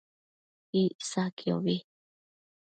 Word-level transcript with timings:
Icsaquiobi 0.81 1.75